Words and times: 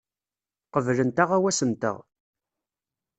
Qeblent 0.71 1.21
aɣawas-nteɣ. 1.23 1.97